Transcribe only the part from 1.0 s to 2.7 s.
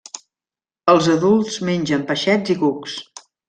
adults mengen peixets i